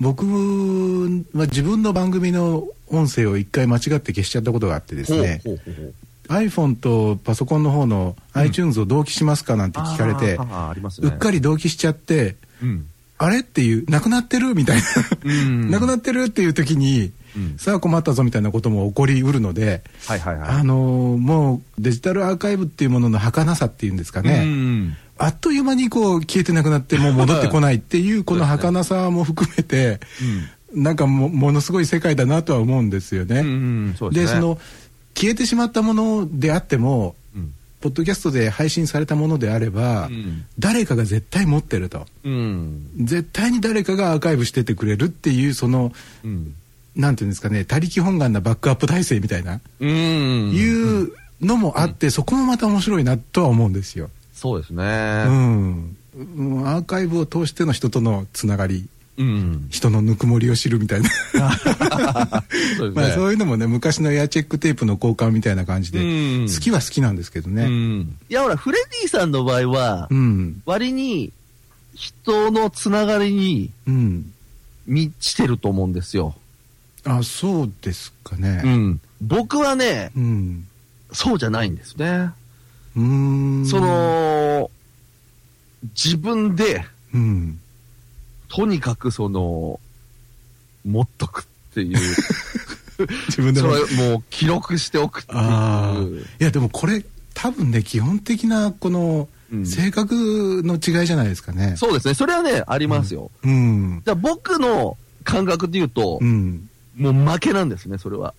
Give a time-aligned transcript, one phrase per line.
[0.00, 5.42] 僕は自分の番組の音声を一回間違って消しちゃったことがあってですね
[6.28, 10.36] iPhone とパソコンの方の iTunes を同期しますかなんて聞かれて。
[11.02, 12.86] うっかり同期しちゃってうん。
[13.20, 14.84] あれっていうなくなってるみたいな、
[15.24, 15.70] うん。
[15.70, 17.58] なくなってるっていう時に、うん。
[17.58, 19.82] さあ困ったぞみたいなことも起こりうるので。
[20.08, 30.00] あのーもうデジタルアーカイブっていうものの儚さっていうんですかね、うんあっという間にこう消えてなくなってもう戻ってこないっていうこの儚さも含めて、
[30.74, 33.40] なんかもものすごい世界だなとは思うんですよね。
[33.40, 33.50] うんう
[33.90, 34.34] んそうですね。
[34.34, 34.58] でその
[35.14, 42.90] 消えてしまったものであっても、うんポッドキャストで配信されたものであれば、うん誰かが絶対持ってるとうん。
[42.96, 45.92] 絶対に誰かがアーカイブしててくれるっていうその
[46.24, 46.54] うん。
[46.96, 50.50] なんていうんですかね他力本願なバックアップ体制みたいな、うん。
[50.50, 54.10] いうのもあって、そこもまた面白いなとは思うんですよ。
[54.40, 54.84] そうですうね。
[55.24, 59.66] ん、うんアーカイブを通しての人とのつながりうん。
[59.68, 61.10] 人のぬくもりを知るみたいな
[62.78, 63.10] そうまあ。
[63.10, 67.66] そういうのもね昔のエアチェックテープの交換みたいな感じで、うん好きは好きなんですけどうね。
[67.66, 68.16] ん。
[68.28, 71.32] いや、ほら、フレディさんの場合はう、ん、割に
[71.94, 74.32] 人のつながりにうん、
[74.86, 76.36] 満ちてると思うんですよ。
[77.04, 78.62] あそうですかうね。
[78.62, 79.00] ん。
[79.20, 80.66] 僕はね、うん、
[81.12, 82.30] そうじゃないんですね。
[82.96, 84.70] うーん、そ、の、
[85.94, 87.60] 自分で、うん、
[88.48, 89.80] とにかくその、
[90.84, 91.98] 持っとくっていう、
[93.28, 96.26] 自分でもそれもう記録しておくっていう。
[96.40, 99.66] いやでもこれ多分ね基本的なこのうん。
[99.66, 101.74] 性格の違いじゃないですかね。
[101.78, 102.12] そうですね。
[102.12, 103.30] それはね、ありますよ。
[103.42, 108.34] うん、じゃあ僕の感覚で言うとう、ん、もう負けなんですね、それは。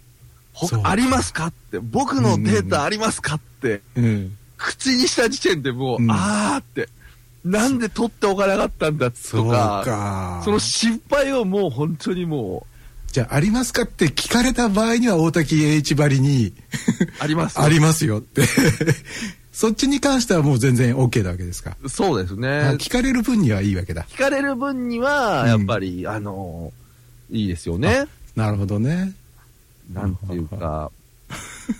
[0.84, 6.90] ありますかって、僕のデータありますかって、うん、口にした時点でもう、うんあーって、
[7.44, 10.42] なんで取っておかなかったんだとか、か。
[10.44, 12.68] その失敗をもう本当にも
[13.12, 16.54] じゃあありますかって聞かれた場合には大滝栄一ばりにう、
[17.20, 17.58] あります。
[17.62, 18.44] ありますよって。
[19.52, 21.76] そっちに関してはもう全然 OK なわけですか。
[21.88, 22.74] そうですねあ。
[22.74, 24.06] 聞かれる分にはいいわけだ。
[24.10, 26.72] 聞かれる分には、やっぱり、あの、
[27.32, 28.06] いいですよね。
[28.36, 29.14] なるほどね。
[29.92, 30.92] なんていうか、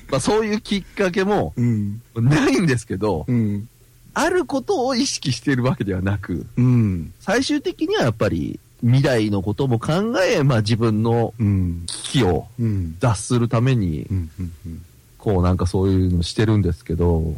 [0.10, 2.02] まあそういうきっかけもうん。
[2.16, 3.68] ないんですけど、うん。
[4.14, 7.14] あることを意識しているわけではなく、うん。
[7.20, 11.84] 最終的にはやっぱり未来のことも考え、まあ自分のうん。
[11.88, 12.98] 危機をうん。
[13.00, 14.30] 脱するためにう、ん。
[14.40, 14.82] うん
[15.18, 17.36] こうなんかそういうのしてるんですけど、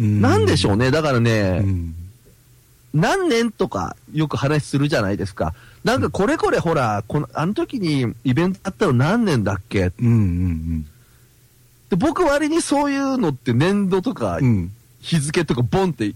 [0.00, 0.20] うん。
[0.20, 0.86] なんでしょうね。
[0.86, 0.90] ね。
[0.90, 1.94] だからね、うん。
[2.94, 5.54] 何年とかよく話するじゃないですか。
[5.84, 9.92] なんかこれこれほら、この、あの時にイベントあったの何年だっけ？
[10.00, 10.06] うん。
[10.08, 10.86] うん。
[11.90, 14.72] で僕割にそういうのって年度とかうん。
[15.00, 16.12] 日付とかボンって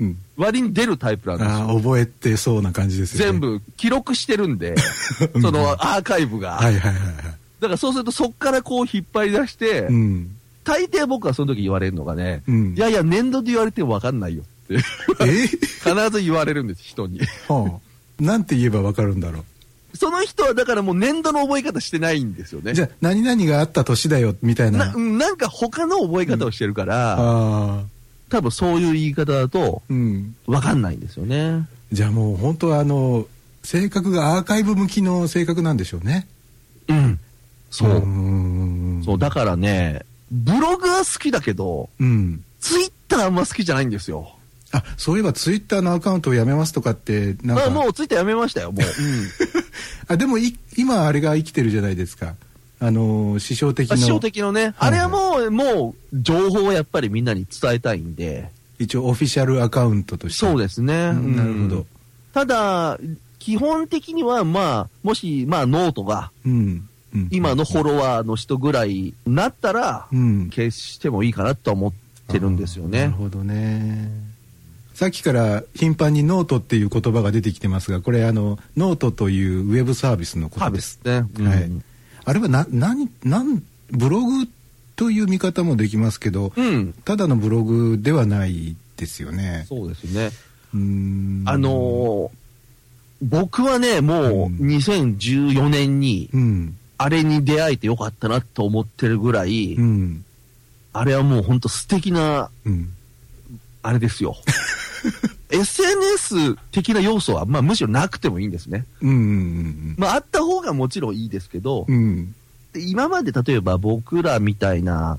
[0.00, 0.16] うん。
[0.36, 1.56] 割に出るタイプなんですよ。
[1.56, 3.32] ああ、覚えてそうな感じですよね。
[3.32, 3.40] 全。
[3.40, 4.74] 部記録してるんで、
[5.42, 6.52] そのアーカイブが。
[6.52, 7.14] はいはいはいはい。
[7.60, 10.36] だからそうするとそっからこう引っ張り出して、うん。
[10.64, 12.74] 大抵僕はその時言われるのがね、うん。
[12.74, 14.74] いやいや年度で言われても分かんないよって
[15.20, 15.46] え？
[15.50, 17.20] 必ず言われるんです、人に。
[17.48, 18.22] はあ。
[18.22, 19.44] なんて言えばわかるんだろ
[19.94, 22.74] その人はだからもう年度の覚え方してないんですよねう。
[22.74, 22.82] じ。
[22.82, 24.92] ゃあ、何々があった年だよ、みたいな。
[24.92, 27.84] ななんか他の覚え方をしてるから、ああ。
[28.28, 30.34] 多分そういう言い方だとうん。
[30.46, 31.66] 分かんないんですよね。
[31.92, 33.26] じゃあもう本当はあの、
[33.62, 36.28] 性格がアーカイブ向きの性格なんでしょうね。
[36.88, 37.18] うん。
[37.70, 37.90] そう。
[37.90, 42.44] ーんそう、だからね、ブログは好きだけど、うん。
[42.60, 44.36] ツイッターあんま好きじゃないんですよ。
[44.72, 47.66] あ、そういえばツイッターのアカウントをやめますとかって、なんか。
[47.66, 48.84] あもうツイッターやめましたよ、もう。
[50.12, 52.34] あ、でもい、今あれが生きてるじゃないですか。
[52.82, 53.96] あのー、師匠的の。
[53.96, 58.48] 師匠的のね、あれはもう、もう、情報をやっぱりみんなに伝えたいんで。
[58.78, 60.46] 一応オフィシャルアカウントとして。
[60.46, 61.10] そうですね。
[61.10, 61.86] うんなるほどうん。
[62.32, 62.98] ただ、
[63.38, 66.88] 基本的には、まあ、もし、まあ、ノートが、うん。
[67.14, 67.28] うん。
[67.30, 70.50] 今のフォロワーの人ぐらいになったら、うん。
[70.50, 71.92] 消してもいいかなとは思っ
[72.28, 73.00] てるんですよね。
[73.00, 74.29] なるほどね。
[75.00, 81.00] さっきから頻繁にノートっていう言葉が出てきてますが、これあの、ノートというウェブサービスのことです。
[81.02, 81.24] スね。
[81.38, 81.70] うんはい
[82.24, 84.46] あれはな、何、なん、ブログ
[84.96, 86.92] という見方もできますけど、うん。
[86.92, 89.64] ただのブログではないですよね。
[89.70, 90.32] そうですね。
[90.74, 92.30] うーんあのー
[93.22, 96.76] 僕はね、もううん2014年に、うん。
[96.98, 100.26] あれに出会えてよかったなと思ってるぐらい、うん。
[100.92, 102.90] あれはもう本当素敵な、うん。
[103.82, 104.36] あれですよ。
[105.50, 108.84] SNS 的な要素は、まあむしろなくてもいいんですね。
[109.00, 109.10] うん。
[109.10, 109.94] うん。
[109.98, 112.34] まああった方がもちろんいいですけど、うん。
[112.72, 115.18] で今まで例えば僕らみたいな、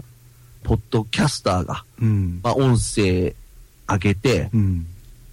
[0.64, 2.40] ポッドキャスターが、うん。
[2.44, 3.36] まあ音声
[3.88, 4.86] 上げて、うん。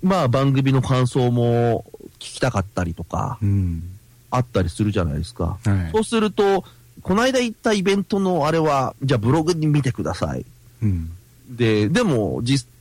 [0.02, 1.84] まあ番組の感想も
[2.18, 3.82] 聞きたかったりとか、うん。
[4.30, 5.58] あったりするじゃないですか。
[5.64, 6.64] はいそうすると、
[7.02, 10.44] この間行ったイベントのあれは、じゃあブログに見てください。
[10.82, 11.12] うん
[11.48, 12.77] で、でも、実、キ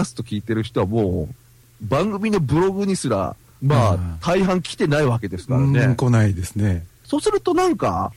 [0.00, 1.34] ャスト聞いてる人はもう、
[1.82, 4.18] 番組のブログにすら、まあ、うん。
[4.20, 5.94] 大半来てないわけですからうんね。
[5.96, 6.84] 来ないですね。
[7.04, 8.12] そうするとなんか、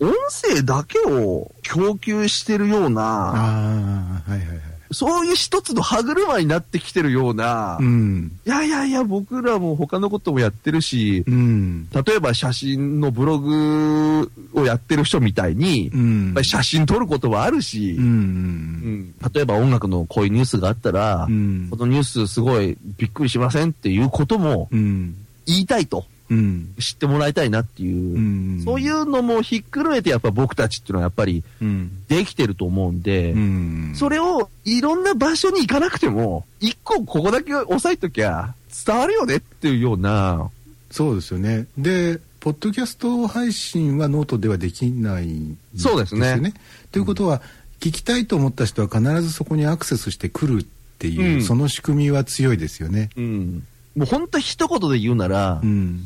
[0.00, 8.32] 音声だけを供給してるようあな、あはいはいはいそういう一つの歯車になってきてるような、いうん。
[8.44, 11.88] やいやいや、僕らも他のこともやってるし、うん。
[11.90, 16.34] 例えば写真のブログをやってる人みたいに、うん。
[16.42, 18.04] 写真撮ることはあるし、うん。
[18.04, 19.14] うん。
[19.32, 21.68] 例えば音楽のこういうニュースがあったら、うん。
[21.70, 25.14] このニュースすごいびっくりしませんっていうこともうん。
[25.46, 26.11] 言いたいと、うん
[26.78, 28.62] 知ってもらいたいなっていう、うん。
[28.64, 32.04] そういうのもひっくるめてやっぱ僕たちっていうのはやっぱりうん。
[32.08, 33.92] できてると思うんで、うん。
[33.94, 38.54] それをいろんな場所に行かなくても、一個ここだけ押さえときゃ
[38.86, 40.50] 伝わるよねっていうような、
[40.90, 41.66] そうですよね。
[41.78, 46.28] でポッドキャスト配信はノートではできないんそうですね。
[46.28, 46.52] よ
[46.90, 47.40] ということは、
[47.78, 50.66] 聞きたいと思った人は必ずそこにアクセスしてくるっ
[50.98, 51.42] ていう、うん。
[51.42, 53.10] その仕組みは強いですよね。
[53.16, 53.64] うん、
[53.94, 56.04] もう本当一言で言うなら、うん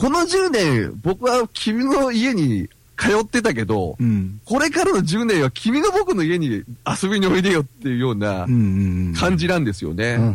[0.00, 4.40] この10年僕は君の家に通ってたけど、うん。
[4.46, 10.14] これからの10年は君が僕の家に遊びにおいでよっていうようなうんうん感じなんですよね。
[10.14, 10.30] うんうん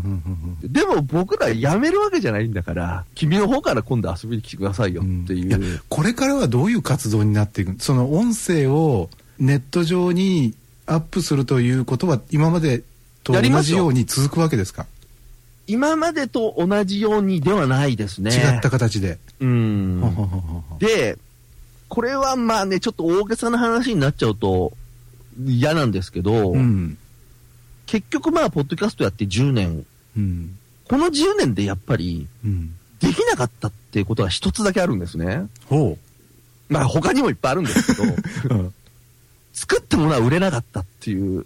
[0.61, 5.47] うんでも僕ら辞めるわけじゃないんだから、君の方から今度遊びに来てくださいよっていう。
[5.47, 5.57] いや
[5.89, 9.09] これからはどういう活動になっていくその音声を
[9.39, 10.53] ネット上に
[10.85, 12.83] アップするということは今まで
[13.23, 14.85] と同じように続くわけですか、
[15.67, 18.31] 今までと同じようにではないですね。
[18.31, 19.17] 違った形で。
[19.39, 20.01] うん
[20.79, 21.17] で、
[21.89, 24.73] これはまあね、ちょっと大げさな話になっちゃうと
[25.43, 26.97] 嫌なんですけど、うん
[27.85, 29.85] 結局まあ、ポッドキャストやって10年、
[30.17, 30.57] うん
[30.87, 35.47] この10年でやっぱりうんできなかったっていうことは一つだけあるんですね。
[35.65, 35.97] ほ
[36.69, 38.15] まあ他にもいっぱいあるんですけど、う、
[38.49, 38.73] うん
[39.55, 41.45] 作ったものは売れなかったっていう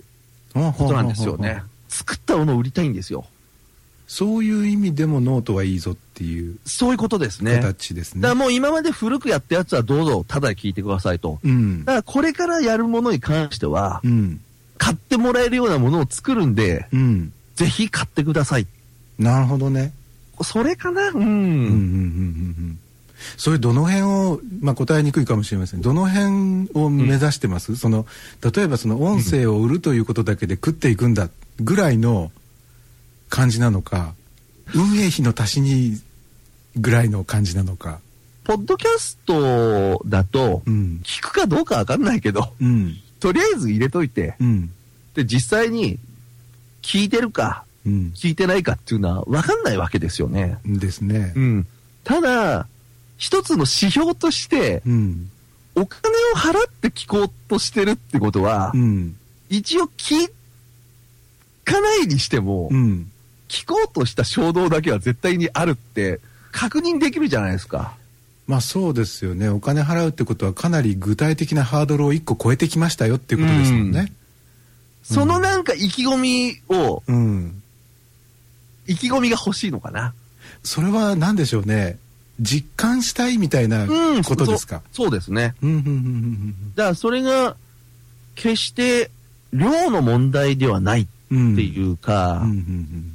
[0.53, 1.63] ことなんですよね。
[1.87, 3.25] 作ったものを売りたいんですよ。
[4.11, 7.53] そういう意味でもノートはいいぞっていうそういうことですね。
[7.53, 8.23] だか形ですね。
[8.27, 11.39] らもう今まで古くやったやつはどうぞただで聞いてくださいと。
[11.43, 14.41] うんだからこれからやるものに関しては、うん
[14.79, 18.65] 買ってもらえるようなものを作るんで、うんぜひ買ってください。
[19.19, 19.93] なるほどね。
[20.41, 21.09] それかな？
[21.09, 21.15] うん。
[21.15, 22.79] うんうんうんうんうん
[23.37, 28.05] それどの辺を、まあ、答えにくいかもしれませんどの辺を目指してます、その
[28.41, 31.29] 例えばその音声を売るということだけで食っていくんだ
[31.59, 32.31] ぐらいの
[33.29, 34.13] 感じなのか
[34.73, 35.99] 運営費の足しに
[36.75, 37.99] ぐらいの感じなのか。
[38.43, 41.01] ポッドキャストだとう、ん。
[41.03, 42.97] 聞くかどうかわかんないけど、うん。
[43.19, 44.71] とりあえず入れといて、うん。
[45.13, 45.99] で、実際に
[46.81, 48.11] 聞いてるか、うん。
[48.15, 50.57] 聞いてないかっていうのはわかんないわけですよね。
[50.65, 51.33] ですね。
[51.35, 51.67] うん。
[52.03, 52.67] ただ、
[53.17, 55.29] 一つの指標として、うん。
[55.75, 59.15] お金を払って聞こうとしてるってことは、うん。
[59.49, 60.31] 一応聞
[61.63, 63.11] かないにしても、うん
[63.49, 67.93] 聞こうとした衝動だけは絶対にあるって確認できるじゃないですか。
[68.47, 74.11] まあそうですよねお金払うってことはかなり具体的なハードルを1個超えてきましたよっていうことですもんね
[75.03, 77.61] そのなんか意気込みを、うん
[78.87, 80.15] 意気込みが欲しいのかな。
[80.63, 81.99] それは何でしょうね
[82.41, 84.23] 実感したいみたいなうん。
[84.23, 85.53] ことですか、そうそうですね。
[85.61, 87.55] うんうんうんうんだからそれが、
[88.33, 89.11] 決して
[89.53, 92.43] 量の問題ではないうんっていうか、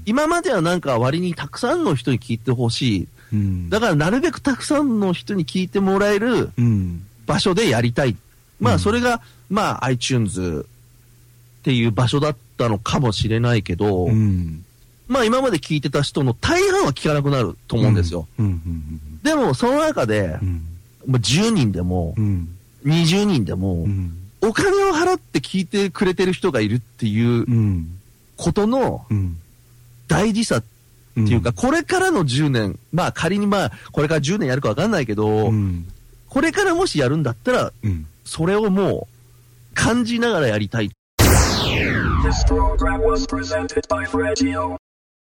[0.07, 3.09] 今まではなんか割にたくさんの人に聞いてほしい。
[3.33, 3.39] うん。
[3.39, 7.05] うんだからなるべくたくさんの人に聞いてもらえるうん。
[7.27, 8.17] 場所でやりたい。
[8.61, 8.77] まうん。
[8.77, 10.65] あそれが、まあ iTunes
[11.61, 14.65] っていう場所だったのかもしれないけど、うん。
[15.09, 18.29] まあ今まで聞いてた人の大半は聞かなくなると思うんですよ。
[19.25, 20.63] でもその中でう、ん。
[21.07, 22.49] まあ10人でもう、ん。
[22.85, 24.17] 20人でもう、ん。
[24.43, 27.99] お金を払って聞いてくれてる人がいるっていううん
[28.37, 29.37] ことのうん。
[30.07, 30.63] 大事さっ
[31.15, 31.53] ていうか、ん。
[31.55, 35.87] これからの10年、まあ仮にまあ、これから10年やるかわかんないけど、うん。
[36.29, 38.07] これからもしやるんだったら、うん。
[38.25, 39.09] それをも
[39.73, 40.91] う感じながらやりたい。